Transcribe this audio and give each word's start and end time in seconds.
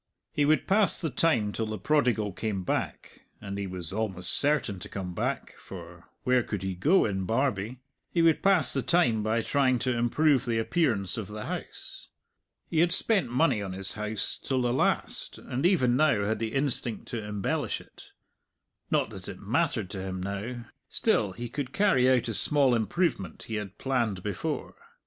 He 0.33 0.45
would 0.45 0.65
pass 0.67 0.99
the 0.99 1.11
time 1.11 1.51
till 1.51 1.67
the 1.67 1.77
prodigal 1.77 2.33
came 2.33 2.63
back 2.63 3.25
and 3.39 3.59
he 3.59 3.67
was 3.67 3.93
almost 3.93 4.31
certain 4.33 4.79
to 4.79 4.89
come 4.89 5.13
back, 5.13 5.53
for 5.59 6.05
where 6.23 6.41
could 6.41 6.63
he 6.63 6.73
go 6.73 7.05
in 7.05 7.25
Barbie? 7.25 7.81
he 8.09 8.23
would 8.23 8.41
pass 8.41 8.73
the 8.73 8.81
time 8.81 9.21
by 9.21 9.41
trying 9.43 9.77
to 9.77 9.95
improve 9.95 10.43
the 10.47 10.57
appearance 10.57 11.19
of 11.19 11.27
the 11.27 11.45
house. 11.45 12.07
He 12.67 12.79
had 12.79 12.91
spent 12.91 13.29
money 13.29 13.61
on 13.61 13.73
his 13.73 13.93
house 13.93 14.39
till 14.43 14.63
the 14.63 14.73
last, 14.73 15.37
and 15.37 15.67
even 15.67 15.97
now 15.97 16.25
had 16.25 16.39
the 16.39 16.55
instinct 16.55 17.05
to 17.09 17.23
embellish 17.23 17.79
it. 17.79 18.09
Not 18.89 19.11
that 19.11 19.27
it 19.27 19.39
mattered 19.39 19.91
to 19.91 20.01
him 20.01 20.19
now; 20.23 20.65
still 20.89 21.33
he 21.33 21.47
could 21.47 21.73
carry 21.73 22.09
out 22.09 22.27
a 22.27 22.33
small 22.33 22.73
improvement 22.73 23.43
he 23.43 23.53
had 23.53 23.77
planned 23.77 24.23
before. 24.23 24.73